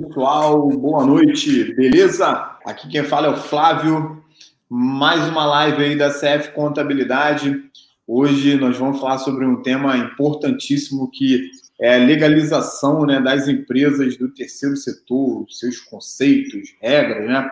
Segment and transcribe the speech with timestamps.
[0.00, 2.28] pessoal, boa noite, beleza?
[2.66, 4.22] Aqui quem fala é o Flávio,
[4.68, 7.62] mais uma live aí da CF Contabilidade.
[8.06, 14.18] Hoje nós vamos falar sobre um tema importantíssimo que é a legalização né, das empresas
[14.18, 17.50] do terceiro setor, seus conceitos, regras, né?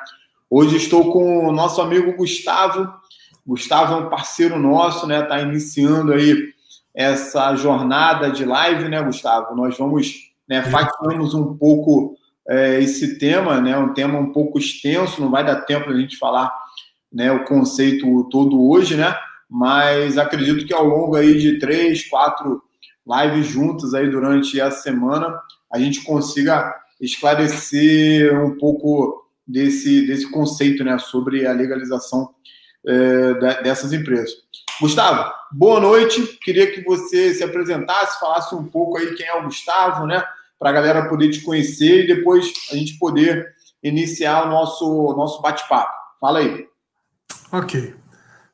[0.51, 2.93] Hoje estou com o nosso amigo Gustavo.
[3.47, 5.23] Gustavo é um parceiro nosso, né?
[5.23, 6.53] Está iniciando aí
[6.95, 9.57] essa jornada de live, né, Gustavo?
[9.57, 12.17] Nós vamos né, fatiamos um pouco
[12.49, 16.17] é, esse tema, né, um tema um pouco extenso, não vai dar tempo a gente
[16.17, 16.53] falar
[17.13, 19.17] né, o conceito todo hoje, né?
[19.49, 22.63] Mas acredito que ao longo aí de três, quatro
[23.07, 25.39] lives juntas aí durante a semana,
[25.73, 32.31] a gente consiga esclarecer um pouco desse, desse conceito, né, sobre a legalização
[32.87, 34.33] é, dessas empresas.
[34.81, 36.21] Gustavo, boa noite.
[36.43, 40.25] Queria que você se apresentasse, falasse um pouco aí quem é o Gustavo, né?
[40.65, 45.43] Para a galera poder te conhecer e depois a gente poder iniciar o nosso, nosso
[45.43, 45.93] bate-papo.
[46.19, 46.67] Fala aí.
[47.53, 47.95] Ok.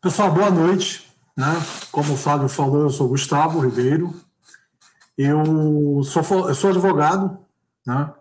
[0.02, 1.08] Pessoal, boa noite.
[1.36, 1.46] Né?
[1.92, 4.12] Como o Flávio falou, eu sou Gustavo Ribeiro.
[5.16, 7.38] Eu sou, eu sou advogado,
[7.86, 8.12] né?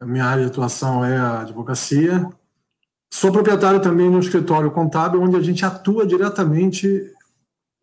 [0.00, 2.28] A minha área de atuação é a advocacia.
[3.12, 7.14] Sou proprietário também de um escritório contábil onde a gente atua diretamente.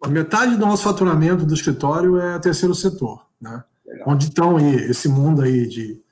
[0.03, 3.63] A metade do nosso faturamento do escritório é terceiro setor, né?
[4.05, 6.03] Onde estão aí esse mundo aí de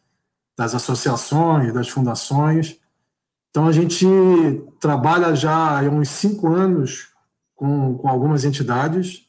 [0.56, 2.80] das associações, das fundações.
[3.50, 4.06] Então a gente
[4.80, 7.08] trabalha já há uns cinco anos
[7.56, 9.28] com, com algumas entidades.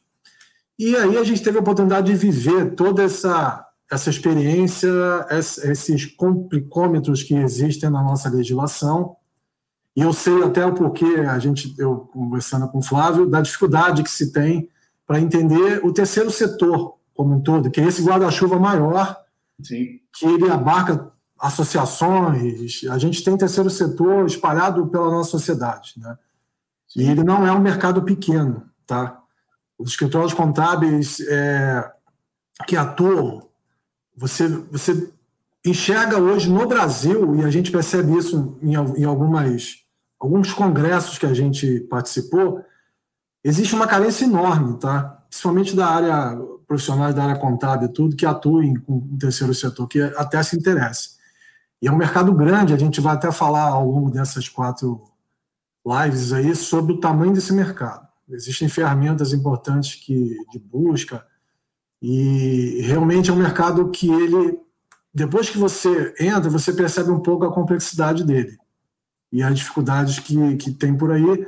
[0.77, 4.89] E aí a gente teve a oportunidade de viver toda essa essa experiência,
[5.29, 9.15] esses complicômetros que existem na nossa legislação.
[9.95, 14.01] E eu sei até o porquê, a gente, eu conversando com o Flávio, da dificuldade
[14.01, 14.69] que se tem
[15.05, 19.17] para entender o terceiro setor como um todo, que é esse guarda-chuva maior,
[19.63, 19.99] Sim.
[20.13, 26.17] que ele abarca associações, a gente tem terceiro setor espalhado pela nossa sociedade, né?
[26.87, 27.01] Sim.
[27.01, 29.21] E ele não é um mercado pequeno, tá?
[29.77, 31.91] Os escritórios contábeis é,
[32.67, 33.47] que atuam,
[34.15, 35.11] você, você
[35.65, 39.83] enxerga hoje no Brasil, e a gente percebe isso em, em algumas
[40.19, 42.63] alguns congressos que a gente participou,
[43.43, 45.23] existe uma carência enorme, tá?
[45.29, 50.01] Principalmente da área profissionais da área contábil, tudo que atuem com o terceiro setor, que
[50.01, 51.09] até se interessa.
[51.81, 55.03] E é um mercado grande, a gente vai até falar ao longo dessas quatro
[55.85, 58.07] lives aí sobre o tamanho desse mercado.
[58.29, 61.25] Existem ferramentas importantes que, de busca,
[62.01, 64.59] e realmente é um mercado que ele,
[65.13, 68.57] depois que você entra, você percebe um pouco a complexidade dele
[69.31, 71.47] e as dificuldades que, que tem por aí.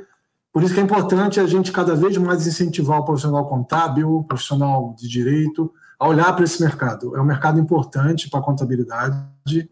[0.58, 4.24] Por isso que é importante a gente cada vez mais incentivar o profissional contábil, o
[4.24, 7.16] profissional de direito, a olhar para esse mercado.
[7.16, 9.70] É um mercado importante para a contabilidade,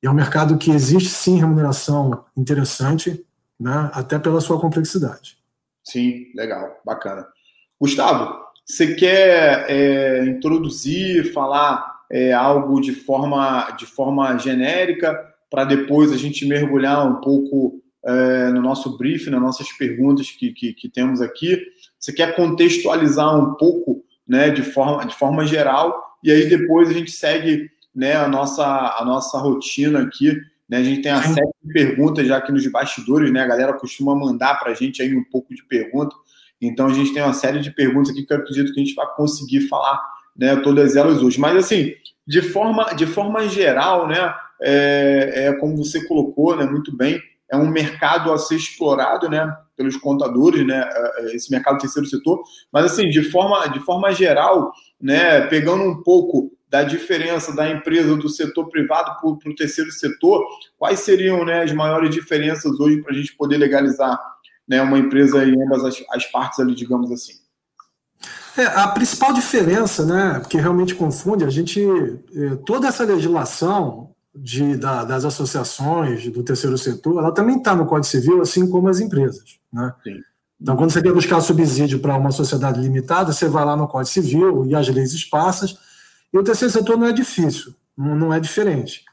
[0.00, 3.26] é um mercado que existe sim remuneração interessante,
[3.58, 5.36] né, até pela sua complexidade.
[5.82, 7.26] Sim, legal, bacana.
[7.80, 16.12] Gustavo, você quer é, introduzir, falar é, algo de forma, de forma genérica para depois
[16.12, 20.88] a gente mergulhar um pouco é, no nosso briefing, nas nossas perguntas que, que, que,
[20.88, 21.60] temos aqui.
[21.98, 26.92] Você quer contextualizar um pouco né, de, forma, de forma geral, e aí depois a
[26.92, 30.36] gente segue né, a, nossa, a nossa rotina aqui.
[30.68, 33.40] Né, a gente tem a série de perguntas já aqui nos bastidores, né?
[33.40, 36.16] A galera costuma mandar para a gente aí um pouco de pergunta.
[36.60, 38.94] Então a gente tem uma série de perguntas aqui que eu acredito que a gente
[38.94, 40.00] vai conseguir falar
[40.34, 41.38] né, todas elas hoje.
[41.38, 41.92] Mas assim,
[42.26, 44.34] de forma, de forma geral, né?
[44.60, 47.20] é, é, como você colocou né, muito bem,
[47.54, 52.08] é um mercado a ser explorado né, pelos contadores, né, é, é, esse mercado terceiro
[52.08, 52.42] setor,
[52.72, 58.16] mas assim, de forma, de forma geral, né, pegando um pouco da diferença da empresa
[58.16, 60.44] do setor privado para o terceiro setor,
[60.76, 64.18] quais seriam né, as maiores diferenças hoje para a gente poder legalizar
[64.66, 67.34] né, uma empresa em ambas as, as partes ali, digamos assim?
[68.56, 71.80] É, a principal diferença, né, que realmente confunde, a gente,
[72.64, 78.06] toda essa legislação, de, da, das associações do terceiro setor, ela também está no Código
[78.06, 79.58] Civil, assim como as empresas.
[79.72, 79.92] Né?
[80.60, 84.12] Então, quando você quer buscar subsídio para uma sociedade limitada, você vai lá no Código
[84.12, 85.76] Civil e as leis esparsas,
[86.32, 89.04] e o terceiro setor não é difícil, não, é diferente.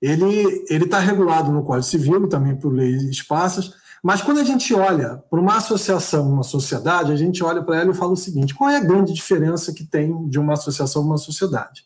[0.00, 5.22] Ele está regulado no Código Civil, também por leis esparsas, mas quando a gente olha
[5.30, 8.68] para uma associação, uma sociedade, a gente olha para ela e fala o seguinte: qual
[8.68, 11.84] é a grande diferença que tem de uma associação para uma sociedade?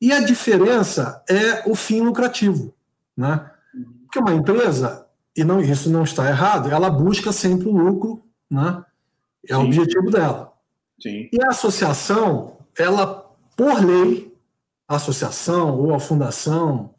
[0.00, 2.74] E a diferença é o fim lucrativo.
[3.16, 3.50] Né?
[4.04, 5.06] Porque uma empresa,
[5.36, 8.82] e não, isso não está errado, ela busca sempre o lucro, né?
[9.48, 9.60] é Sim.
[9.60, 10.52] o objetivo dela.
[11.00, 11.28] Sim.
[11.32, 13.06] E a associação, ela,
[13.56, 14.34] por lei,
[14.88, 16.94] a associação ou a fundação,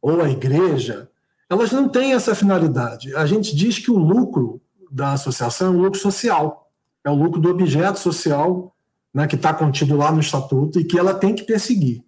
[0.00, 1.08] ou a igreja,
[1.48, 3.14] elas não têm essa finalidade.
[3.16, 4.60] A gente diz que o lucro
[4.90, 6.70] da associação é um lucro social,
[7.04, 8.74] é o lucro do objeto social
[9.12, 12.02] né, que está contido lá no estatuto e que ela tem que perseguir.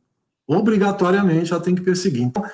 [0.47, 2.23] Obrigatoriamente ela tem que perseguir.
[2.23, 2.45] Então,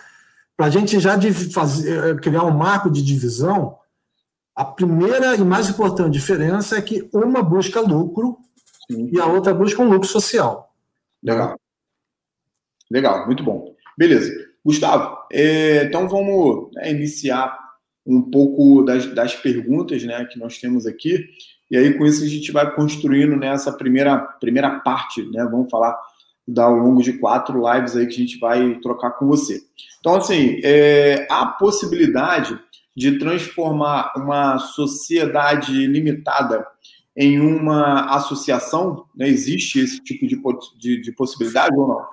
[0.56, 1.18] para a gente já
[1.52, 3.78] fazer, eh, criar um marco de divisão,
[4.54, 8.38] a primeira e mais importante diferença é que uma busca lucro
[8.90, 9.10] Sim.
[9.12, 10.74] e a outra busca um lucro social.
[11.22, 11.58] Legal.
[12.90, 13.74] Legal, muito bom.
[13.96, 14.30] Beleza.
[14.64, 17.58] Gustavo, é, então vamos né, iniciar
[18.06, 21.26] um pouco das, das perguntas né, que nós temos aqui.
[21.70, 25.42] E aí, com isso, a gente vai construindo nessa primeira, primeira parte, né?
[25.50, 25.98] Vamos falar
[26.58, 29.60] ao longo de quatro lives aí que a gente vai trocar com você.
[30.00, 32.58] Então, assim, é, há possibilidade
[32.96, 36.66] de transformar uma sociedade limitada
[37.16, 39.06] em uma associação?
[39.16, 39.28] Né?
[39.28, 40.40] Existe esse tipo de,
[40.78, 42.06] de, de possibilidade ou não?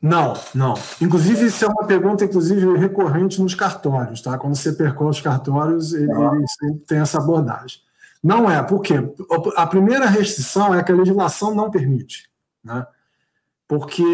[0.00, 0.74] Não, não.
[1.00, 4.36] Inclusive, isso é uma pergunta, inclusive, recorrente nos cartórios, tá?
[4.36, 6.32] Quando você percorre os cartórios, ele, ah.
[6.34, 7.78] ele sempre tem essa abordagem.
[8.22, 8.94] Não é, por quê?
[9.56, 12.28] A primeira restrição é que a legislação não permite,
[12.62, 12.86] né?
[13.78, 14.04] Porque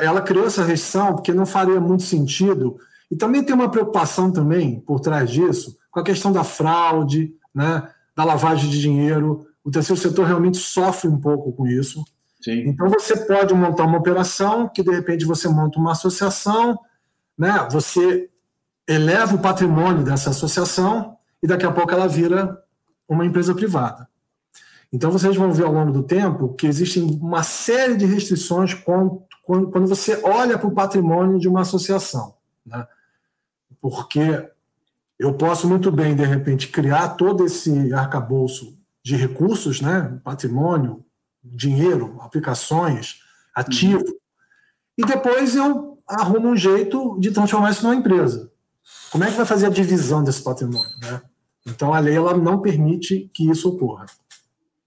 [0.00, 2.76] ela criou essa restrição porque não faria muito sentido.
[3.10, 7.88] E também tem uma preocupação também por trás disso, com a questão da fraude, né?
[8.16, 9.46] Da lavagem de dinheiro.
[9.64, 12.02] O terceiro setor realmente sofre um pouco com isso.
[12.40, 12.68] Sim.
[12.68, 16.78] Então você pode montar uma operação que de repente você monta uma associação,
[17.36, 17.66] né?
[17.70, 18.28] Você
[18.88, 22.56] eleva o patrimônio dessa associação e daqui a pouco ela vira
[23.08, 24.08] uma empresa privada.
[24.92, 29.24] Então vocês vão ver ao longo do tempo que existem uma série de restrições quando,
[29.42, 32.34] quando você olha para o patrimônio de uma associação,
[32.64, 32.86] né?
[33.80, 34.48] Porque
[35.18, 40.20] eu posso muito bem de repente criar todo esse arcabouço de recursos, né?
[40.22, 41.04] Patrimônio,
[41.42, 43.20] dinheiro, aplicações,
[43.54, 44.04] ativo.
[44.04, 44.18] Uhum.
[44.98, 48.50] E depois eu arrumo um jeito de transformar isso numa empresa.
[49.10, 50.90] Como é que vai fazer a divisão desse patrimônio?
[51.00, 51.22] Né?
[51.66, 54.06] Então a lei ela não permite que isso ocorra.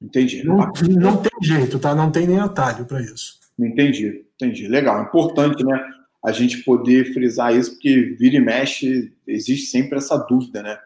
[0.05, 0.43] Entendi.
[0.43, 1.95] Não, não tem jeito, tá?
[1.95, 3.39] Não tem nem atalho para isso.
[3.57, 4.67] Entendi, entendi.
[4.67, 5.01] Legal.
[5.01, 5.83] Importante, né?
[6.23, 10.77] A gente poder frisar isso, porque vira e mexe, existe sempre essa dúvida, né?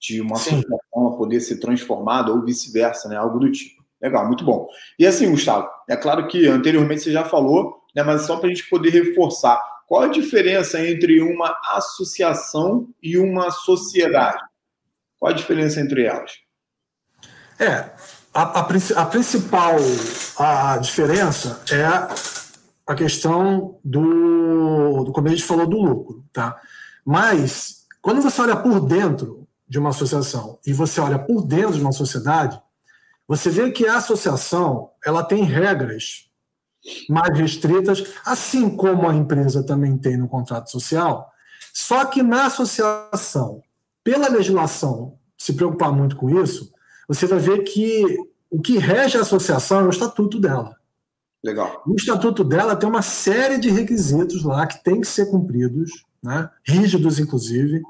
[0.00, 3.16] De uma associação poder ser transformada ou vice-versa, né?
[3.16, 3.82] Algo do tipo.
[4.00, 4.66] Legal, muito bom.
[4.98, 8.48] E assim, Gustavo, é claro que anteriormente você já falou, né, mas só para a
[8.48, 14.42] gente poder reforçar, qual a diferença entre uma associação e uma sociedade?
[15.20, 16.32] Qual a diferença entre elas?
[17.60, 17.90] É,
[18.34, 19.76] a, a, a principal
[20.38, 21.84] a diferença é
[22.86, 26.60] a questão do, do, como a gente falou, do lucro, tá?
[27.04, 31.80] Mas, quando você olha por dentro de uma associação e você olha por dentro de
[31.80, 32.60] uma sociedade,
[33.26, 36.28] você vê que a associação ela tem regras
[37.08, 41.30] mais restritas, assim como a empresa também tem no contrato social.
[41.72, 43.62] Só que na associação,
[44.02, 46.71] pela legislação se preocupar muito com isso,
[47.14, 48.18] você vai ver que
[48.50, 50.76] o que rege a associação é o estatuto dela.
[51.42, 51.82] Legal.
[51.86, 56.48] O estatuto dela tem uma série de requisitos lá que tem que ser cumpridos, né?
[56.64, 57.82] rígidos, inclusive,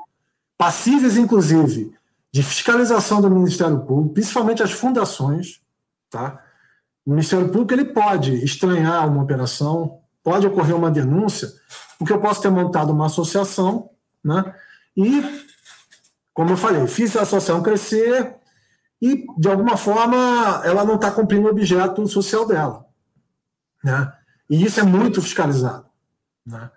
[0.57, 1.93] passíveis, inclusive,
[2.33, 5.61] de fiscalização do Ministério Público, principalmente as fundações,
[6.09, 6.43] tá?
[7.05, 11.53] O Ministério Público ele pode estranhar uma operação, pode ocorrer uma denúncia,
[11.99, 13.91] porque eu posso ter montado uma associação,
[14.25, 14.55] né?
[14.97, 15.23] E,
[16.33, 18.37] como eu falei, fiz a associação crescer
[19.03, 22.87] e, de alguma forma, ela não está cumprindo o objeto social dela,
[23.83, 24.13] né?
[24.49, 25.87] E isso é muito fiscalizado,
[26.47, 26.71] né?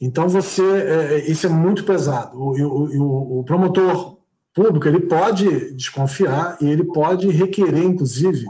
[0.00, 2.38] Então, você, é, isso é muito pesado.
[2.38, 4.18] O, o, o promotor
[4.54, 8.46] público ele pode desconfiar e ele pode requerer, inclusive,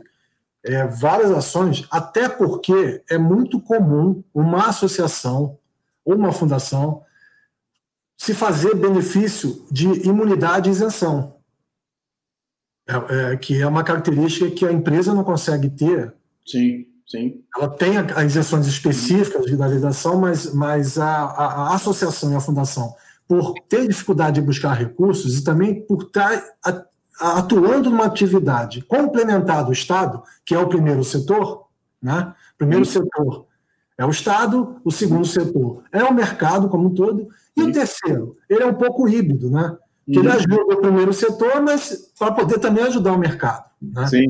[0.63, 5.57] é, várias ações, até porque é muito comum uma associação
[6.05, 7.03] ou uma fundação
[8.17, 11.36] se fazer benefício de imunidade e isenção,
[12.89, 16.15] é, é, que é uma característica que a empresa não consegue ter.
[16.47, 17.43] Sim, sim.
[17.57, 22.41] Ela tem as isenções específicas de legislação, mas, mas a, a, a associação e a
[22.41, 22.95] fundação
[23.29, 26.43] por ter dificuldade de buscar recursos e também por estar
[27.21, 31.67] atuando numa atividade complementar do Estado, que é o primeiro setor,
[32.01, 32.33] né?
[32.57, 33.01] Primeiro Sim.
[33.01, 33.47] setor
[33.99, 37.71] é o Estado, o segundo setor é o mercado como um todo, e Sim.
[37.71, 39.77] o terceiro, ele é um pouco híbrido, né?
[40.07, 43.65] Que ele ajuda o primeiro setor, mas para poder também ajudar o mercado.
[43.83, 44.07] Né?
[44.07, 44.27] Sim.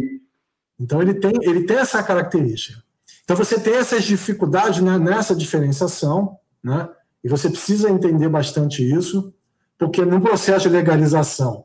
[0.80, 2.82] Então ele tem, ele tem essa característica.
[3.24, 6.88] Então você tem essas dificuldades né, nessa diferenciação, né?
[7.24, 9.34] E você precisa entender bastante isso,
[9.76, 11.64] porque no processo de legalização,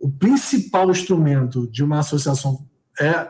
[0.00, 2.66] o principal instrumento de uma associação
[2.98, 3.28] é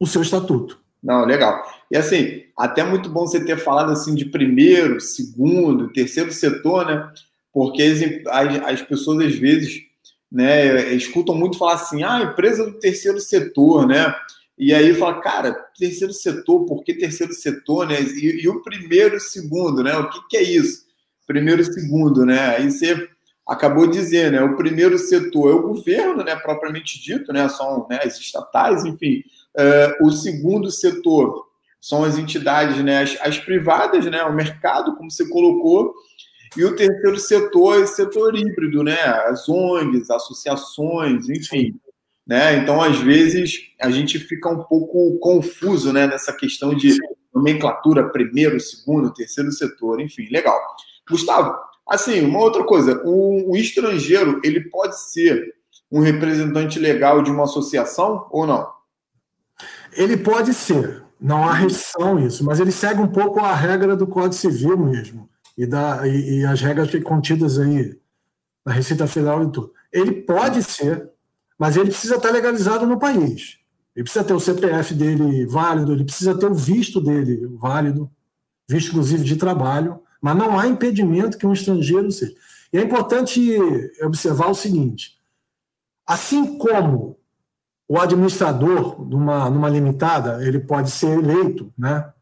[0.00, 0.80] o seu estatuto.
[1.02, 1.62] Não, legal.
[1.90, 7.12] E assim, até muito bom você ter falado assim de primeiro, segundo, terceiro setor, né?
[7.56, 9.80] Porque as, as pessoas às vezes
[10.30, 14.14] né, escutam muito falar assim, ah, empresa do terceiro setor, né?
[14.58, 17.98] E aí fala, cara, terceiro setor, por que terceiro setor, né?
[18.02, 19.96] E, e o primeiro e segundo, né?
[19.96, 20.84] O que, que é isso?
[21.26, 22.56] Primeiro e segundo, né?
[22.56, 23.08] Aí você
[23.48, 24.42] acabou de dizer, né?
[24.42, 26.36] O primeiro setor é o governo, né?
[26.36, 27.48] Propriamente dito, né?
[27.48, 29.22] São né, as estatais, enfim.
[29.56, 31.46] Uh, o segundo setor
[31.80, 33.00] são as entidades, né?
[33.00, 34.22] As, as, privadas, né?
[34.24, 35.94] O mercado, como você colocou.
[36.56, 38.98] E o terceiro setor é o setor híbrido, né?
[39.00, 41.78] As ONGs, associações, enfim.
[42.26, 42.56] Né?
[42.56, 46.96] Então, às vezes, a gente fica um pouco confuso né, nessa questão de
[47.32, 50.58] nomenclatura, primeiro, segundo, terceiro setor, enfim, legal.
[51.08, 51.54] Gustavo,
[51.88, 55.54] assim, uma outra coisa, o, o estrangeiro, ele pode ser
[55.92, 58.68] um representante legal de uma associação ou não?
[59.92, 64.06] Ele pode ser, não há restrição isso, mas ele segue um pouco a regra do
[64.06, 67.98] Código Civil mesmo, e, da, e, e as regras contidas aí
[68.64, 69.72] na Receita Federal e tudo.
[69.92, 71.10] Ele pode ser
[71.58, 73.58] mas ele precisa estar legalizado no país.
[73.94, 78.10] Ele precisa ter o CPF dele válido, ele precisa ter o visto dele válido,
[78.68, 82.34] visto inclusive de trabalho, mas não há impedimento que um estrangeiro seja.
[82.72, 83.58] E é importante
[84.02, 85.18] observar o seguinte:
[86.06, 87.18] assim como
[87.88, 92.12] o administrador numa, numa limitada ele pode ser eleito, né?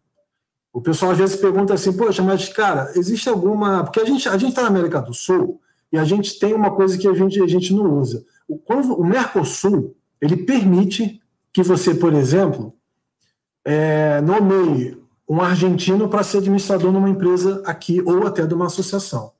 [0.74, 3.84] O pessoal às vezes pergunta assim, poxa, mas cara, existe alguma.
[3.84, 5.58] Porque a gente a está na América do Sul
[5.90, 8.60] e a gente tem uma coisa que a gente, a gente não usa o,
[9.00, 11.20] o Mercosul ele permite
[11.52, 12.74] que você, por exemplo,
[13.64, 19.32] é, nomeie um argentino para ser administrador numa empresa aqui ou até de uma associação.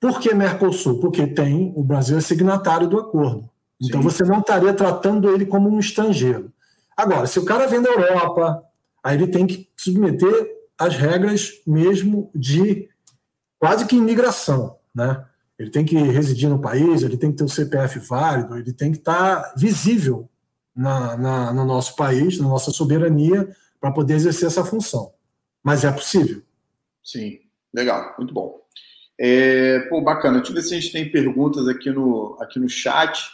[0.00, 1.00] Por que Mercosul?
[1.00, 3.48] Porque tem, o Brasil é signatário do acordo.
[3.80, 4.08] Então Sim.
[4.08, 6.52] você não estaria tratando ele como um estrangeiro.
[6.96, 8.62] Agora, se o cara vem da Europa,
[9.08, 12.88] aí ele tem que submeter as regras mesmo de
[13.58, 15.24] quase que imigração, né?
[15.58, 18.92] ele tem que residir no país, ele tem que ter o CPF válido, ele tem
[18.92, 20.28] que estar visível
[20.76, 23.48] na, na, no nosso país, na nossa soberania,
[23.80, 25.12] para poder exercer essa função.
[25.62, 26.42] Mas é possível.
[27.02, 27.40] Sim,
[27.74, 28.60] legal, muito bom.
[29.18, 30.36] É, pô, bacana.
[30.36, 33.28] Deixa eu ver se a gente tem perguntas aqui no, aqui no chat.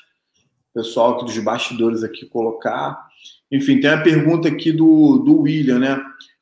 [0.73, 3.07] Pessoal aqui dos bastidores aqui colocar.
[3.55, 6.01] Enfim, tem a pergunta aqui do, do William, né?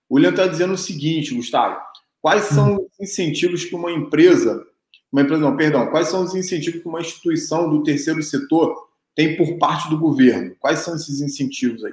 [0.08, 1.76] O William está dizendo o seguinte, Gustavo.
[2.20, 2.86] Quais são hum.
[2.86, 4.64] os incentivos que uma empresa
[5.12, 9.36] uma empresa, não, perdão, quais são os incentivos que uma instituição do terceiro setor tem
[9.36, 10.56] por parte do governo?
[10.58, 11.92] Quais são esses incentivos aí?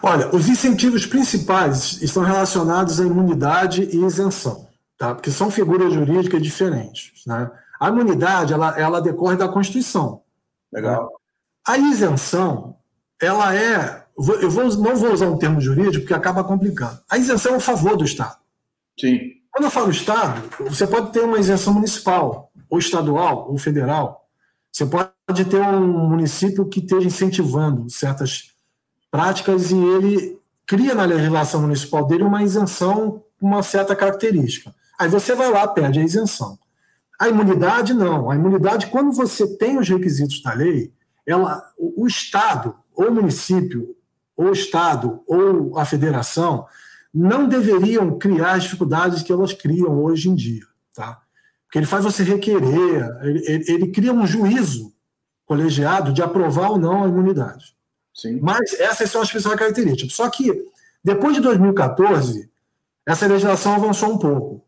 [0.00, 5.14] Olha, os incentivos principais estão relacionados à imunidade e isenção, tá?
[5.14, 7.24] porque são figuras jurídicas diferentes.
[7.26, 7.50] Né?
[7.80, 10.22] A imunidade ela, ela decorre da Constituição.
[10.72, 11.04] Legal.
[11.04, 11.08] Né?
[11.66, 12.76] A isenção,
[13.20, 14.04] ela é.
[14.16, 16.98] Eu vou, não vou usar um termo jurídico porque acaba complicando.
[17.10, 18.36] A isenção é um favor do Estado.
[18.98, 19.18] Sim.
[19.50, 24.28] Quando eu falo Estado, você pode ter uma isenção municipal, ou estadual, ou federal.
[24.72, 28.50] Você pode ter um município que esteja incentivando certas
[29.10, 34.74] práticas e ele cria na legislação municipal dele uma isenção com uma certa característica.
[34.98, 36.58] Aí você vai lá, pede a isenção.
[37.20, 38.30] A imunidade, não.
[38.30, 40.92] A imunidade, quando você tem os requisitos da lei,
[41.26, 43.96] ela, o Estado, o município,
[44.36, 46.66] ou o Estado, ou a federação,
[47.12, 50.64] não deveriam criar as dificuldades que elas criam hoje em dia.
[50.94, 51.20] Tá?
[51.64, 54.92] Porque ele faz você requerer, ele, ele, ele cria um juízo
[55.46, 57.76] colegiado de aprovar ou não a imunidade.
[58.12, 58.38] Sim.
[58.40, 60.14] Mas essas são as principais características.
[60.14, 60.52] Só que,
[61.02, 62.50] depois de 2014,
[63.06, 64.64] essa legislação avançou um pouco.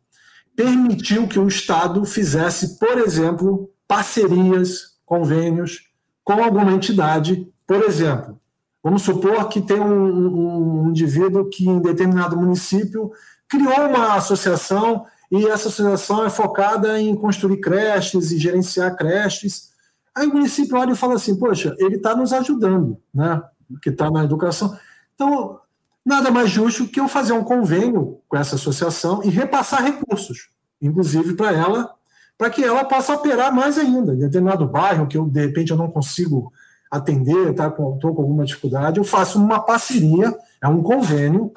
[0.55, 5.89] Permitiu que o Estado fizesse, por exemplo, parcerias, convênios
[6.25, 8.39] com alguma entidade, por exemplo,
[8.87, 13.11] Vamos supor que tem um, um indivíduo que, em determinado município,
[13.49, 19.71] criou uma associação e essa associação é focada em construir creches e gerenciar creches.
[20.15, 23.43] Aí o município olha e fala assim: poxa, ele está nos ajudando, né?
[23.83, 24.79] Que está na educação.
[25.17, 25.59] Então,
[26.05, 31.35] nada mais justo que eu fazer um convênio com essa associação e repassar recursos, inclusive
[31.35, 31.93] para ela,
[32.39, 34.15] para que ela possa operar mais ainda.
[34.15, 36.53] Em determinado bairro que eu, de repente, eu não consigo
[36.97, 41.53] atender, tá com, com alguma dificuldade, eu faço uma parceria, é um convênio,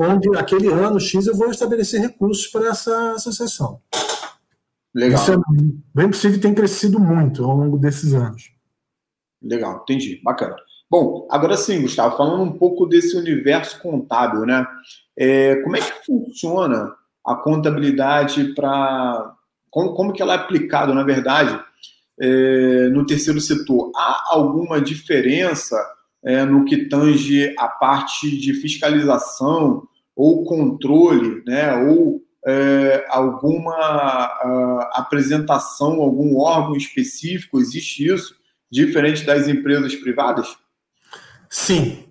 [0.00, 3.80] onde aquele ano X eu vou estabelecer recursos para essa associação.
[4.94, 5.22] Legal.
[5.22, 5.36] Isso é
[5.94, 8.52] bem possível tem crescido muito ao longo desses anos.
[9.42, 10.56] Legal, entendi, bacana.
[10.90, 14.66] Bom, agora sim, Gustavo, falando um pouco desse universo contábil, né?
[15.16, 19.34] É, como é que funciona a contabilidade para.
[19.70, 21.58] Como, como que ela é aplicada, na verdade,
[22.20, 25.76] é, no terceiro setor, há alguma diferença
[26.24, 34.88] é, no que tange a parte de fiscalização ou controle, né, ou é, alguma uh,
[34.94, 37.60] apresentação, algum órgão específico?
[37.60, 38.34] Existe isso,
[38.70, 40.56] diferente das empresas privadas?
[41.48, 42.04] Sim.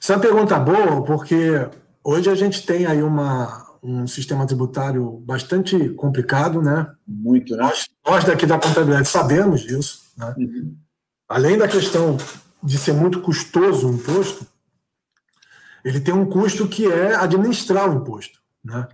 [0.00, 1.68] Essa é uma pergunta boa, porque
[2.02, 6.90] hoje a gente tem aí uma, um sistema tributário bastante complicado, né?
[7.06, 7.62] Muito, né?
[7.62, 10.34] Nós, nós daqui da contabilidade sabemos disso, né?
[10.36, 10.76] Uhum.
[11.28, 12.16] Além da questão
[12.62, 14.46] de ser muito custoso o imposto,
[15.84, 18.88] ele tem um custo que é administrar o imposto, né?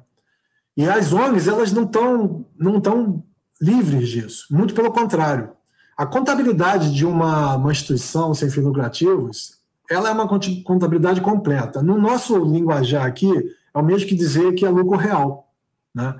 [0.77, 3.25] E as ONGs, elas não estão não tão
[3.61, 5.51] livres disso, muito pelo contrário.
[5.97, 10.27] A contabilidade de uma, uma instituição sem fins lucrativos, ela é uma
[10.65, 11.83] contabilidade completa.
[11.83, 13.31] No nosso linguajar aqui,
[13.75, 15.53] é o mesmo que dizer que é lucro real.
[15.95, 16.15] Né?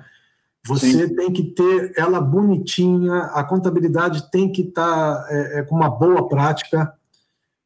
[0.67, 1.15] Você Sim.
[1.15, 5.89] tem que ter ela bonitinha, a contabilidade tem que estar tá, é, é, com uma
[5.89, 6.93] boa prática.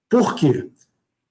[0.09, 0.69] Por quê?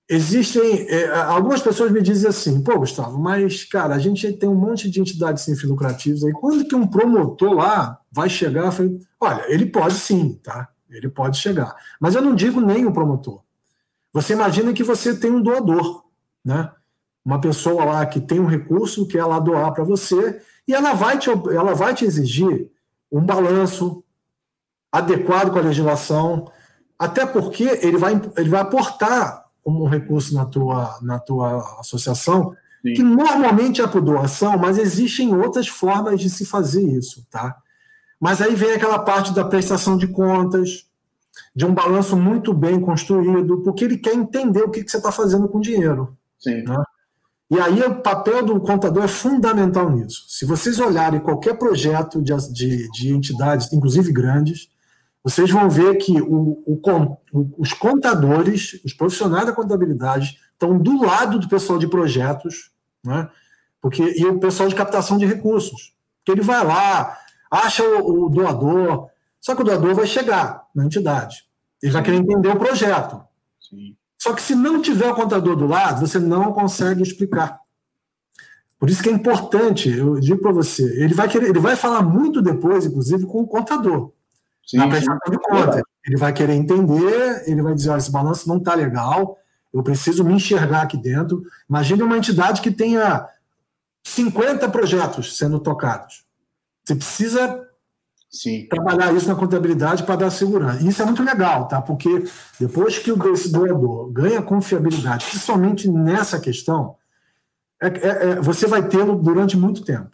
[0.09, 0.89] Existem.
[0.89, 4.91] É, algumas pessoas me dizem assim, pô, Gustavo, mas, cara, a gente tem um monte
[4.91, 6.33] de entidades sem fins lucrativos aí.
[6.33, 8.73] Quando que um promotor lá vai chegar?
[8.73, 10.71] Falei, olha, ele pode sim, tá?
[10.89, 11.77] Ele pode chegar.
[12.01, 13.43] Mas eu não digo nem o promotor.
[14.15, 16.05] Você imagina que você tem um doador,
[16.43, 16.73] né?
[17.29, 21.19] Uma pessoa lá que tem um recurso, que ela doar para você, e ela vai,
[21.19, 22.71] te, ela vai te exigir
[23.13, 24.03] um balanço
[24.91, 26.51] adequado com a legislação,
[26.99, 32.95] até porque ele vai, ele vai aportar um recurso na tua, na tua associação, Sim.
[32.95, 37.59] que normalmente é por doação, mas existem outras formas de se fazer isso, tá?
[38.19, 40.87] Mas aí vem aquela parte da prestação de contas,
[41.55, 45.13] de um balanço muito bem construído, porque ele quer entender o que, que você está
[45.13, 46.17] fazendo com o dinheiro.
[46.39, 46.63] Sim.
[46.63, 46.83] Né?
[47.51, 50.25] E aí o papel do contador é fundamental nisso.
[50.29, 54.69] Se vocês olharem qualquer projeto de, de, de entidades, inclusive grandes,
[55.25, 61.39] vocês vão ver que o, o, os contadores, os profissionais da contabilidade, estão do lado
[61.39, 62.71] do pessoal de projetos,
[63.05, 63.29] né?
[63.81, 65.95] Porque, e o pessoal de captação de recursos.
[66.19, 67.17] Porque ele vai lá,
[67.51, 69.09] acha o, o doador,
[69.41, 71.47] só que o doador vai chegar na entidade.
[71.83, 73.23] Ele vai querer entender o projeto.
[73.61, 73.97] Sim.
[74.19, 77.61] Só que se não tiver o contador do lado, você não consegue explicar.
[78.79, 82.03] Por isso que é importante, eu digo para você, ele vai querer, ele vai falar
[82.03, 84.13] muito depois, inclusive, com o contador.
[84.67, 85.83] Sim, na prestação de conta.
[86.07, 89.37] Ele vai querer entender, ele vai dizer, olha, esse balanço não está legal,
[89.73, 91.43] eu preciso me enxergar aqui dentro.
[91.69, 93.27] Imagine uma entidade que tenha
[94.05, 96.25] 50 projetos sendo tocados.
[96.85, 97.68] Você precisa
[98.31, 98.67] Sim.
[98.69, 100.87] trabalhar isso na contabilidade para dar segurança.
[100.87, 101.81] Isso é muito legal, tá?
[101.81, 102.25] Porque
[102.61, 106.97] depois que o doador ganha confiabilidade, principalmente nessa questão,
[107.81, 110.11] é, é, é, você vai tê-lo durante muito tempo.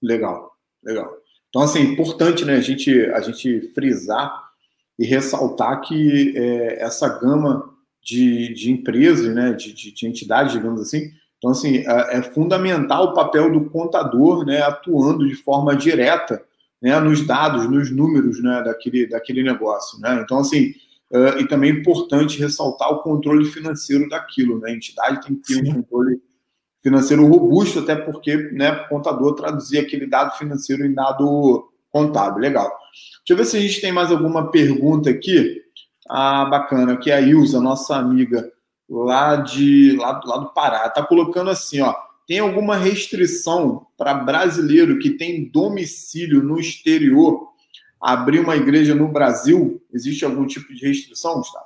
[0.00, 1.10] Legal, legal.
[1.48, 4.32] Então, assim, importante né, a, gente, a gente frisar
[4.98, 7.68] e ressaltar que é, essa gama
[8.02, 13.06] de, de empresas, né, de, de, de entidades, digamos assim, então, assim, é, é fundamental
[13.06, 16.42] o papel do contador né, atuando de forma direta
[16.80, 20.00] né, nos dados, nos números né, daquele, daquele negócio.
[20.00, 20.20] Né?
[20.22, 20.72] Então, assim,
[21.12, 24.58] uh, e também é importante ressaltar o controle financeiro daquilo.
[24.60, 24.70] Né?
[24.70, 25.70] A entidade tem que ter Sim.
[25.70, 26.20] um controle
[26.82, 32.40] financeiro robusto, até porque né, o contador traduzir aquele dado financeiro em dado contábil.
[32.40, 32.70] Legal.
[33.18, 35.60] Deixa eu ver se a gente tem mais alguma pergunta aqui.
[36.08, 38.50] Ah, bacana, que é a Ilza, nossa amiga
[38.88, 40.86] lá de lá, lá do Pará.
[40.86, 41.94] Está colocando assim, ó
[42.30, 47.48] tem alguma restrição para brasileiro que tem domicílio no exterior
[48.00, 49.82] abrir uma igreja no Brasil?
[49.92, 51.64] Existe algum tipo de restrição, Gustavo?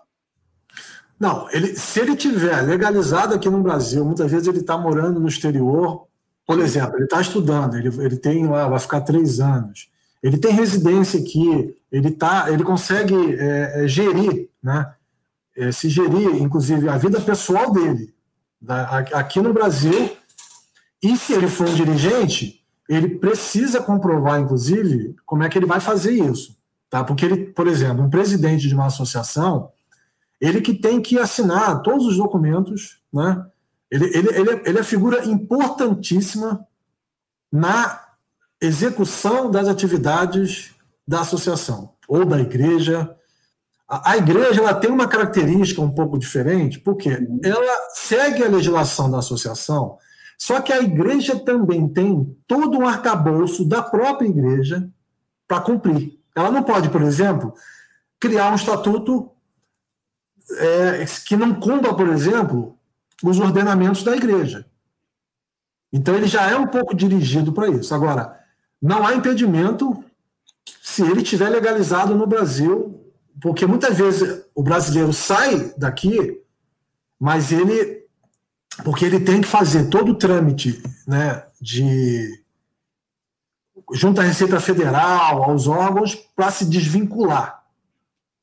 [1.21, 5.29] Não, ele, se ele tiver legalizado aqui no Brasil, muitas vezes ele está morando no
[5.29, 6.07] exterior,
[6.47, 9.91] por exemplo, ele está estudando, ele, ele tem lá, vai ficar três anos,
[10.23, 14.95] ele tem residência aqui, ele tá, ele consegue é, é, gerir, né?
[15.55, 18.15] É, se gerir, inclusive, a vida pessoal dele.
[18.59, 20.17] Da, aqui no Brasil,
[21.05, 25.81] e se ele for um dirigente, ele precisa comprovar, inclusive, como é que ele vai
[25.81, 26.57] fazer isso.
[26.89, 27.05] Tá?
[27.05, 29.71] Porque ele, por exemplo, um presidente de uma associação,
[30.41, 33.45] ele que tem que assinar todos os documentos, né?
[33.91, 36.67] Ele, ele, ele, é, ele é figura importantíssima
[37.53, 38.01] na
[38.61, 40.75] execução das atividades
[41.07, 43.15] da associação ou da igreja.
[43.89, 47.11] A, a igreja ela tem uma característica um pouco diferente, porque
[47.43, 49.99] ela segue a legislação da associação,
[50.39, 54.89] só que a igreja também tem todo um arcabouço da própria igreja
[55.47, 56.19] para cumprir.
[56.35, 57.55] Ela não pode, por exemplo,
[58.19, 59.31] criar um estatuto
[60.51, 62.77] é, que não cumpra, por exemplo,
[63.23, 64.67] os ordenamentos da igreja.
[65.93, 67.95] Então ele já é um pouco dirigido para isso.
[67.95, 68.39] Agora,
[68.83, 70.05] não há impedimento
[70.83, 73.01] se ele tiver legalizado no Brasil,
[73.41, 76.41] porque muitas vezes o brasileiro sai daqui,
[77.19, 78.04] mas ele
[78.83, 82.43] porque ele tem que fazer todo o trâmite né, de,
[83.93, 87.63] junto à Receita Federal, aos órgãos, para se desvincular.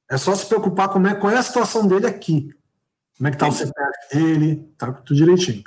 [0.09, 2.49] É só se preocupar com é, qual é a situação dele aqui.
[3.17, 5.63] Como é que está o CPF dele, tá tudo direitinho.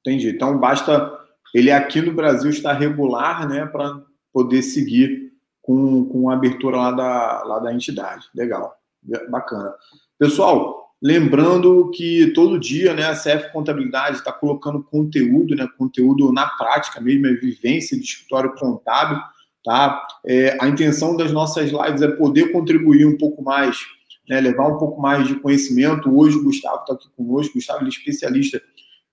[0.00, 0.30] Entendi.
[0.30, 1.18] Então basta
[1.54, 6.90] ele aqui no Brasil estar regular, né, para poder seguir com, com a abertura lá
[6.92, 8.26] da, lá da entidade.
[8.34, 8.76] Legal,
[9.28, 9.74] bacana.
[10.18, 16.46] Pessoal, lembrando que todo dia, né, a CF Contabilidade está colocando conteúdo, né, conteúdo na
[16.46, 19.18] prática mesmo, é vivência de escritório contábil,
[19.64, 20.06] tá?
[20.26, 23.78] É, a intenção das nossas lives é poder contribuir um pouco mais,
[24.28, 26.14] né, levar um pouco mais de conhecimento.
[26.14, 28.60] Hoje o Gustavo está aqui conosco, o Gustavo é especialista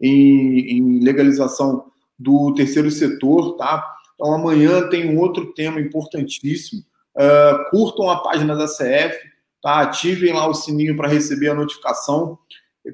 [0.01, 1.85] em, em legalização
[2.19, 3.95] do terceiro setor, tá?
[4.15, 6.81] Então amanhã tem um outro tema importantíssimo.
[7.15, 9.15] Uh, curtam a página da CF,
[9.61, 9.81] tá?
[9.81, 12.37] Ativem lá o sininho para receber a notificação.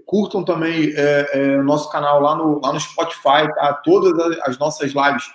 [0.06, 3.74] Curtam também é, é, nosso canal lá no, lá no Spotify, tá?
[3.84, 5.32] Todas as nossas lives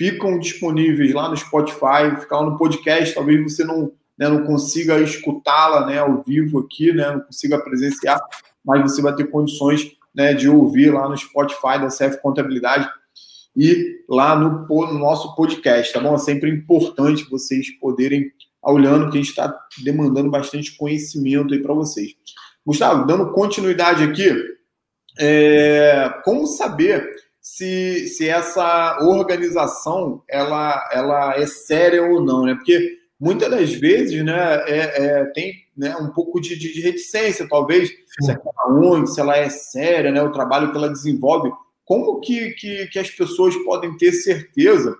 [0.00, 3.14] ficam disponíveis lá no Spotify, ficar lá no podcast.
[3.14, 8.18] Talvez você não, né, não consiga escutá-la né, ao vivo aqui, né, não consiga presenciar,
[8.64, 12.88] mas você vai ter condições né, de ouvir lá no Spotify da CF Contabilidade
[13.56, 16.14] e lá no, no nosso podcast, tá bom?
[16.14, 18.30] É sempre importante vocês poderem
[18.62, 22.12] olhando, porque a gente está demandando bastante conhecimento aí para vocês.
[22.64, 24.30] Gustavo, dando continuidade aqui,
[25.18, 27.08] é, como saber
[27.40, 32.54] se, se essa organização ela, ela é séria ou não, né?
[32.54, 37.88] Porque muitas das vezes, né, é, é, tem né, um pouco de, de, reticência, talvez,
[37.88, 41.50] se ela é onde, se ela é séria, né, o trabalho que ela desenvolve
[41.84, 44.96] como que, que, que as pessoas podem ter certeza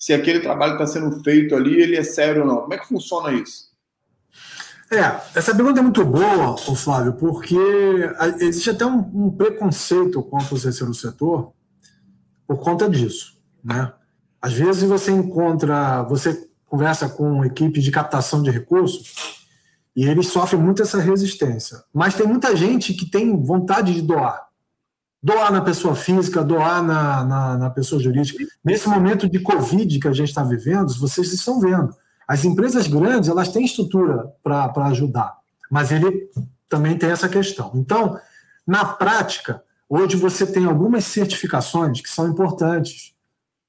[0.00, 2.56] se aquele trabalho está sendo feito ali, ele é sério ou não?
[2.62, 3.68] Como é que funciona isso?
[4.90, 7.54] É, essa pergunta é muito boa, Flávio, porque
[8.40, 11.52] existe até um, um preconceito contra o terceiro setor
[12.46, 13.92] por conta disso, né?
[14.40, 19.44] Às vezes você encontra, você conversa com equipe de captação de recursos
[19.94, 21.84] e eles sofrem muito essa resistência.
[21.92, 24.49] Mas tem muita gente que tem vontade de doar
[25.22, 28.44] doar na pessoa física, doar na, na, na pessoa jurídica.
[28.64, 31.94] Nesse momento de Covid que a gente está vivendo, vocês estão vendo,
[32.26, 35.36] as empresas grandes elas têm estrutura para ajudar,
[35.70, 36.30] mas ele
[36.68, 37.72] também tem essa questão.
[37.74, 38.18] Então,
[38.66, 43.12] na prática, hoje você tem algumas certificações que são importantes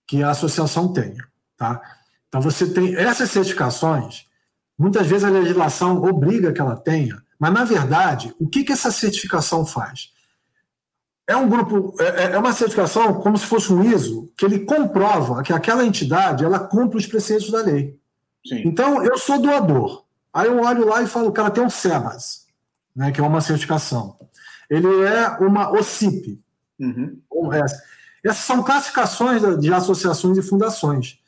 [0.07, 1.27] que a associação tenha.
[1.57, 1.81] Tá?
[2.27, 4.25] Então, você tem essas certificações,
[4.77, 8.91] muitas vezes a legislação obriga que ela tenha, mas, na verdade, o que, que essa
[8.91, 10.10] certificação faz?
[11.31, 15.41] É um grupo, é, é, uma certificação como se fosse um ISO, que ele comprova
[15.41, 17.97] que aquela entidade ela cumpre os preceitos da lei.
[18.45, 18.63] Sim.
[18.65, 20.03] Então, eu sou doador.
[20.33, 22.47] Aí eu olho lá e falo, o cara tem um SEBAS,
[22.95, 24.17] né, que é uma certificação.
[24.69, 26.41] Ele é uma OCIP.
[26.79, 27.19] Uhum.
[28.23, 31.19] Essas são classificações de associações e fundações.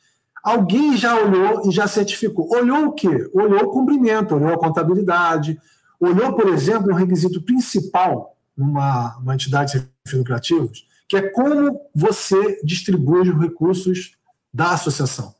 [0.42, 2.50] Alguém já olhou e já certificou.
[2.52, 3.30] Olhou o quê?
[3.32, 5.58] Olhou o cumprimento, olhou a contabilidade,
[5.98, 9.72] olhou, por exemplo, o requisito principal numa uma entidade
[10.12, 14.16] lucrativos, que é como você distribui os recursos
[14.52, 15.34] da associação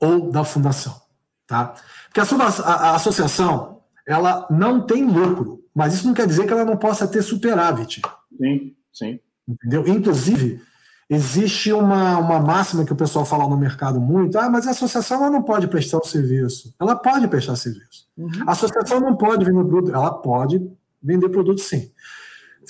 [0.00, 1.00] ou da fundação.
[1.46, 1.74] Tá?
[2.06, 6.52] Porque a, a, a associação ela não tem lucro, mas isso não quer dizer que
[6.52, 8.00] ela não possa ter superávit.
[8.36, 9.20] Sim, sim.
[9.46, 9.86] Entendeu?
[9.86, 10.62] Inclusive,
[11.08, 15.18] existe uma, uma máxima que o pessoal fala no mercado muito: ah, mas a associação
[15.18, 16.74] ela não pode prestar o serviço.
[16.80, 18.06] Ela pode prestar serviço.
[18.16, 18.30] Uhum.
[18.46, 20.60] A associação não pode vender produto, ela pode
[21.02, 21.90] vender produto sim.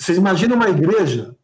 [0.01, 1.35] Vocês imaginam uma igreja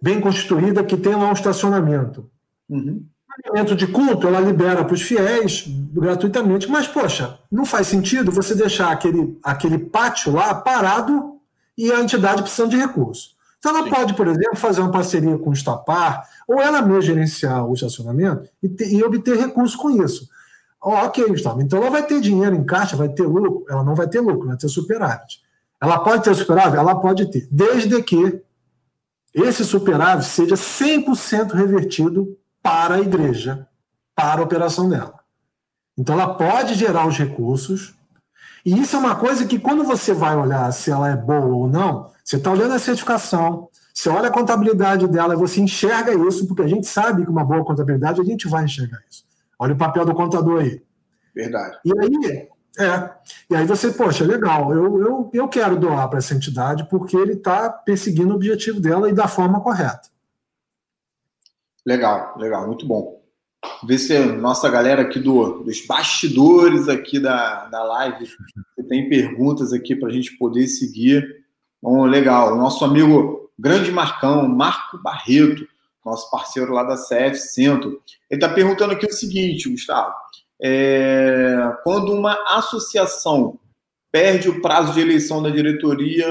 [0.00, 2.30] bem constituída que tem lá um estacionamento.
[2.66, 3.04] Uhum.
[3.46, 8.54] momento de culto, ela libera para os fiéis gratuitamente, mas, poxa, não faz sentido você
[8.54, 11.36] deixar aquele, aquele pátio lá parado
[11.76, 13.36] e a entidade precisando de recursos.
[13.58, 13.90] Então, ela Sim.
[13.90, 18.48] pode, por exemplo, fazer uma parceria com o Estapar, ou ela mesma gerenciar o estacionamento
[18.62, 20.26] e, ter, e obter recursos com isso.
[20.82, 21.60] Oh, ok, Gustavo.
[21.60, 23.66] Então, ela vai ter dinheiro em caixa, vai ter lucro?
[23.68, 25.42] Ela não vai ter lucro, vai ter superávit.
[25.82, 26.78] Ela pode ter superávit?
[26.78, 28.40] Ela pode ter, desde que
[29.34, 33.66] esse superávit seja 100% revertido para a igreja,
[34.14, 35.18] para a operação dela.
[35.98, 37.94] Então, ela pode gerar os recursos,
[38.64, 41.68] e isso é uma coisa que, quando você vai olhar se ela é boa ou
[41.68, 46.62] não, você está olhando a certificação, você olha a contabilidade dela, você enxerga isso, porque
[46.62, 49.24] a gente sabe que uma boa contabilidade a gente vai enxergar isso.
[49.58, 50.80] Olha o papel do contador aí.
[51.34, 51.76] Verdade.
[51.84, 53.10] E aí, é.
[53.50, 57.34] E aí você, poxa, legal, eu, eu, eu quero doar para essa entidade porque ele
[57.34, 60.10] está perseguindo o objetivo dela e da forma correta.
[61.84, 63.20] Legal, legal, muito bom.
[63.84, 68.28] Ver se a nossa galera aqui do, dos bastidores aqui da, da live
[68.88, 71.44] tem perguntas aqui para a gente poder seguir.
[71.80, 72.56] Bom, legal.
[72.56, 75.66] Nosso amigo grande Marcão, Marco Barreto,
[76.04, 78.00] nosso parceiro lá da CF Centro.
[78.30, 80.14] Ele está perguntando aqui o seguinte, Gustavo.
[80.62, 83.58] É, quando uma associação
[84.12, 86.28] perde o prazo de eleição da diretoria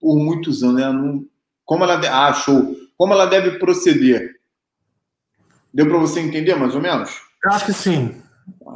[0.00, 1.20] por muitos anos, né?
[1.64, 2.76] Como ela ah, show.
[2.96, 4.36] Como ela deve proceder?
[5.72, 7.10] Deu para você entender mais ou menos?
[7.44, 8.20] Eu acho que sim.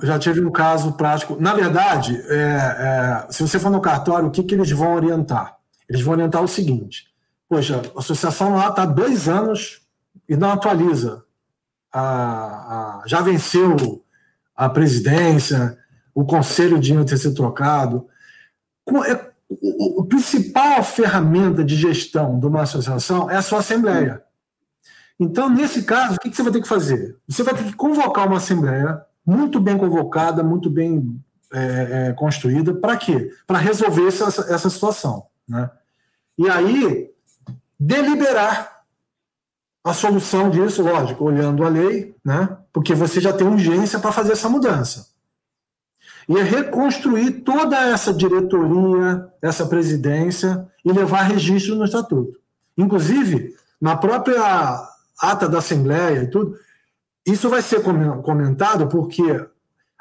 [0.01, 1.37] Eu já tive um caso prático.
[1.41, 5.57] Na verdade, é, é, se você for no cartório, o que, que eles vão orientar?
[5.89, 7.07] Eles vão orientar o seguinte:
[7.49, 9.83] poxa, a associação lá está dois anos
[10.29, 11.25] e não atualiza.
[11.93, 14.03] A, a, já venceu
[14.55, 15.79] a presidência,
[16.15, 18.07] o conselho de ter sido trocado.
[19.07, 24.23] É, o, o, principal ferramenta de gestão de uma associação é a sua assembleia.
[25.19, 27.17] Então, nesse caso, o que, que você vai ter que fazer?
[27.29, 31.21] Você vai ter que convocar uma assembleia muito bem convocada, muito bem
[31.53, 32.75] é, é, construída.
[32.75, 33.31] Para quê?
[33.47, 35.27] Para resolver essa, essa situação.
[35.49, 35.71] Né?
[36.39, 37.11] E aí,
[37.79, 38.72] deliberar
[39.85, 42.57] a solução disso, lógico, olhando a lei, né?
[42.73, 45.09] porque você já tem urgência para fazer essa mudança.
[46.29, 52.39] E é reconstruir toda essa diretoria, essa presidência e levar registro no estatuto.
[52.79, 54.89] Inclusive, na própria
[55.21, 56.57] ata da Assembleia e tudo,
[57.27, 59.47] isso vai ser comentado porque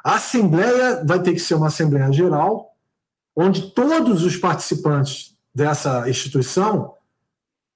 [0.04, 2.76] a Assembleia vai ter que ser uma Assembleia Geral,
[3.36, 6.94] onde todos os participantes dessa instituição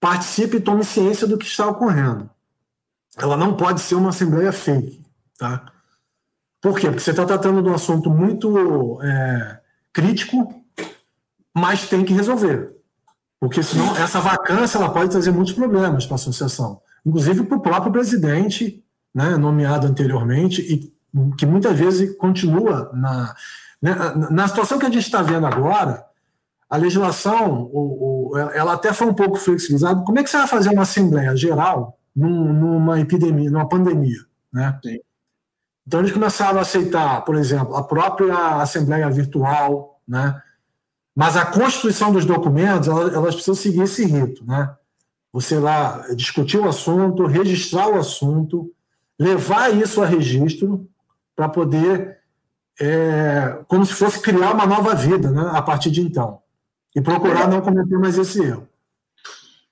[0.05, 2.29] participem e tomem ciência do que está ocorrendo.
[3.17, 5.03] Ela não pode ser uma Assembleia fake.
[5.35, 5.65] Tá?
[6.61, 6.87] Por quê?
[6.91, 9.59] Porque você está tratando de um assunto muito é,
[9.91, 10.63] crítico,
[11.51, 12.71] mas tem que resolver.
[13.39, 17.61] Porque senão essa vacância ela pode trazer muitos problemas para a associação, inclusive para o
[17.61, 20.93] próprio presidente né, nomeado anteriormente e
[21.35, 23.35] que muitas vezes continua na,
[23.81, 23.95] né,
[24.29, 26.05] na situação que a gente está vendo agora,
[26.75, 30.03] a legislação, o, o, ela até foi um pouco flexibilizada.
[30.03, 34.19] Como é que você vai fazer uma assembleia geral num, numa epidemia, numa pandemia,
[34.51, 34.77] né?
[34.83, 34.99] Sim.
[35.88, 40.41] Então eles começaram a aceitar, por exemplo, a própria assembleia virtual, né?
[41.15, 44.75] Mas a constituição dos documentos, elas, elas precisam seguir esse rito, né?
[45.31, 48.71] Você lá discutir o assunto, registrar o assunto,
[49.17, 50.88] levar isso a registro
[51.35, 52.17] para poder,
[52.79, 56.39] é, como se fosse criar uma nova vida né, a partir de então.
[56.95, 57.49] E procurar legal.
[57.49, 58.67] não cometer mais esse erro.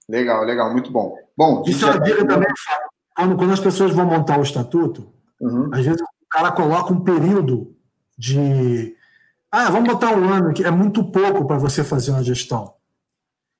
[0.09, 1.15] Legal, legal, muito bom.
[1.35, 2.49] Bom, isso é uma dica também,
[3.15, 5.69] quando, quando as pessoas vão montar o estatuto, uhum.
[5.73, 7.73] às vezes o cara coloca um período
[8.17, 8.95] de.
[9.49, 12.73] Ah, vamos botar um ano, que é muito pouco para você fazer uma gestão.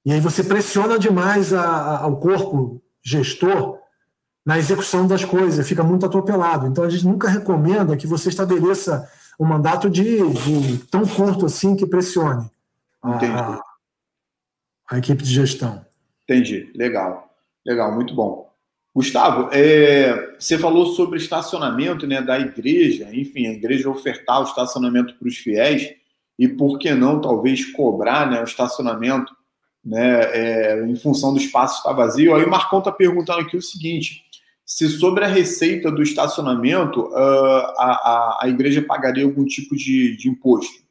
[0.05, 3.79] E aí você pressiona demais a, a, ao corpo gestor
[4.45, 6.67] na execução das coisas, fica muito atropelado.
[6.67, 11.75] Então a gente nunca recomenda que você estabeleça um mandato de, de tão curto assim
[11.75, 12.51] que pressione
[13.03, 13.61] a,
[14.89, 15.85] a, equipe de gestão.
[16.23, 17.35] Entendi, legal,
[17.65, 18.51] legal, muito bom.
[18.95, 25.15] Gustavo, é, você falou sobre estacionamento né, da igreja, enfim, a igreja ofertar o estacionamento
[25.15, 25.93] para os fiéis
[26.37, 29.35] e por que não talvez cobrar né, o estacionamento
[29.83, 32.35] né, é, em função do espaço estar vazio.
[32.35, 34.23] Aí o Marcão está perguntando aqui o seguinte:
[34.65, 37.15] se sobre a receita do estacionamento uh,
[37.77, 40.82] a, a, a, igreja pagaria algum tipo de, de imposto.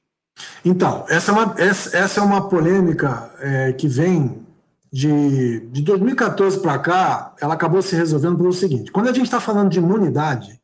[0.64, 4.46] Então, essa é uma, essa, é uma polêmica é, que vem
[4.92, 9.40] de, de 2014 para cá, ela acabou se resolvendo pelo seguinte: quando a gente está
[9.40, 10.60] falando de imunidade,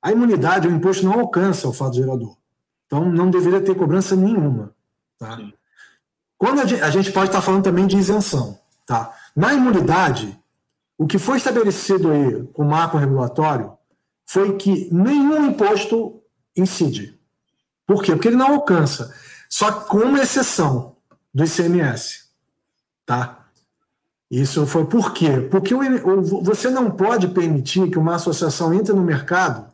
[0.00, 2.36] a imunidade, o imposto não alcança o fato gerador.
[2.86, 4.72] Então, não deveria ter cobrança nenhuma.
[5.18, 5.38] Tá?
[6.38, 8.58] Quando a gente, a gente pode estar tá falando também de isenção.
[8.86, 9.12] Tá?
[9.34, 10.38] Na imunidade,
[10.96, 13.72] o que foi estabelecido aí com o marco regulatório
[14.24, 16.22] foi que nenhum imposto
[16.56, 17.15] incide.
[17.86, 18.12] Por quê?
[18.12, 19.14] Porque ele não alcança.
[19.48, 20.96] Só com uma exceção
[21.32, 22.26] do ICMS.
[23.04, 23.46] Tá?
[24.30, 25.40] Isso foi por quê?
[25.50, 25.72] Porque
[26.42, 29.72] você não pode permitir que uma associação entre no mercado,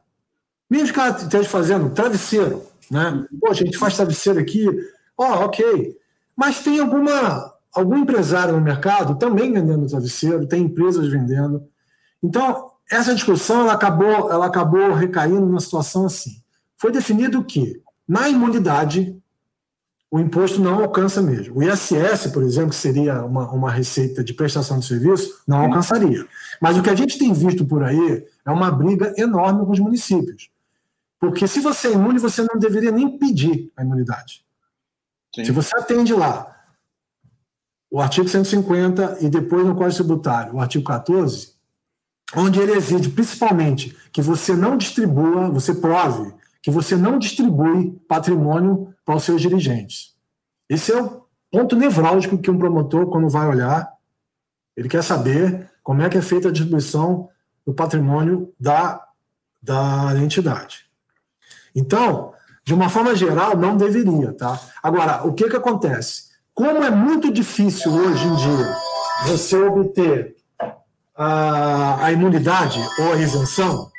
[0.68, 3.24] mesmo que ela esteja fazendo travesseiro, né?
[3.40, 4.68] Poxa, a gente faz travesseiro aqui,
[5.16, 5.96] ó, oh, ok.
[6.36, 11.66] Mas tem alguma algum empresário no mercado também vendendo travesseiro, tem empresas vendendo.
[12.22, 16.42] Então, essa discussão ela acabou, ela acabou recaindo numa situação assim.
[16.76, 17.80] Foi definido que,
[18.12, 19.16] na imunidade,
[20.10, 21.56] o imposto não alcança mesmo.
[21.56, 26.26] O ISS, por exemplo, que seria uma, uma receita de prestação de serviço, não alcançaria.
[26.60, 29.78] Mas o que a gente tem visto por aí é uma briga enorme com os
[29.78, 30.50] municípios.
[31.18, 34.44] Porque se você é imune, você não deveria nem pedir a imunidade.
[35.34, 35.46] Sim.
[35.46, 36.54] Se você atende lá
[37.90, 41.54] o artigo 150 e depois no Código Tributário, o artigo 14,
[42.36, 48.94] onde ele exige principalmente que você não distribua, você prove que você não distribui patrimônio
[49.04, 50.14] para os seus dirigentes.
[50.68, 53.92] Esse é o ponto nevrálgico que um promotor, quando vai olhar,
[54.76, 57.28] ele quer saber como é que é feita a distribuição
[57.66, 59.04] do patrimônio da,
[59.60, 60.86] da entidade.
[61.74, 62.32] Então,
[62.64, 64.58] de uma forma geral, não deveria, tá?
[64.82, 66.30] Agora, o que que acontece?
[66.54, 68.76] Como é muito difícil hoje em dia
[69.26, 70.36] você obter
[71.14, 73.91] a, a imunidade ou a isenção,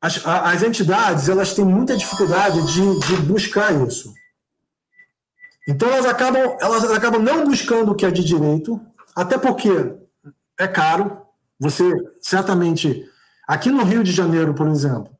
[0.00, 4.12] as, as, entidades elas têm muita dificuldade de, de buscar isso.
[5.68, 8.80] Então elas acabam, elas acabam não buscando o que é de direito,
[9.14, 9.70] até porque
[10.58, 11.22] é caro.
[11.60, 11.84] Você
[12.22, 13.04] certamente
[13.46, 15.10] aqui no Rio de Janeiro, por exemplo,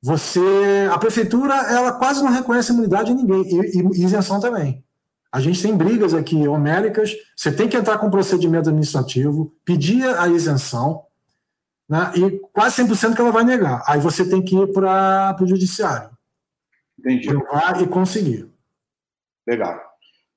[0.00, 4.84] você a prefeitura ela quase não reconhece imunidade em ninguém e, e isenção também.
[5.30, 10.26] A gente tem brigas aqui homéricas, você tem que entrar com procedimento administrativo, pedir a
[10.28, 11.02] isenção,
[11.88, 13.82] né, e quase 100% que ela vai negar.
[13.86, 16.10] Aí você tem que ir para o judiciário.
[16.98, 17.28] Entendi.
[17.28, 18.50] Provar e conseguir.
[19.46, 19.80] Legal.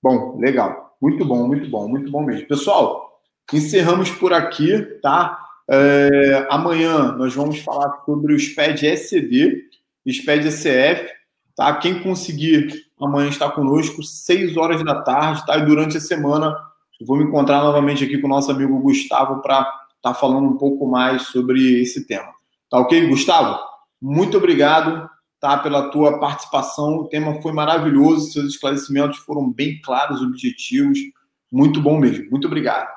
[0.02, 0.96] Bom, legal.
[1.02, 2.48] Muito bom, muito bom, muito bom mesmo.
[2.48, 3.20] Pessoal,
[3.52, 5.40] encerramos por aqui, tá?
[5.70, 9.64] É, amanhã nós vamos falar sobre o SPED SCD,
[10.08, 11.10] SPED ECF,
[11.56, 11.76] tá?
[11.76, 15.58] Quem conseguir amanhã está conosco, 6 horas da tarde, tá?
[15.58, 16.56] E durante a semana
[17.00, 20.48] eu vou me encontrar novamente aqui com o nosso amigo Gustavo para estar tá falando
[20.48, 22.32] um pouco mais sobre esse tema.
[22.70, 23.60] Tá ok, Gustavo?
[24.02, 25.08] Muito obrigado
[25.40, 26.98] tá, pela tua participação.
[26.98, 30.98] O tema foi maravilhoso, seus esclarecimentos foram bem claros, objetivos.
[31.52, 32.30] Muito bom mesmo.
[32.32, 32.88] Muito obrigado.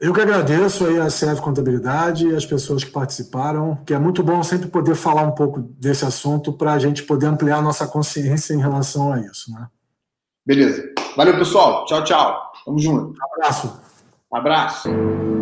[0.00, 4.22] Eu que agradeço aí a CF Contabilidade e as pessoas que participaram, que é muito
[4.22, 8.52] bom sempre poder falar um pouco desse assunto para a gente poder ampliar nossa consciência
[8.52, 9.50] em relação a isso.
[9.52, 9.66] Né?
[10.44, 10.92] Beleza.
[11.16, 11.86] Valeu, pessoal.
[11.86, 12.52] Tchau, tchau.
[12.64, 13.14] Tamo junto.
[13.32, 13.80] Abraço.
[14.30, 15.33] Abraço.